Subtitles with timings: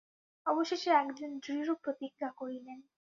[0.45, 2.79] অবশেষে একদিন দৃঢ় প্রতিজ্ঞা করিলেন।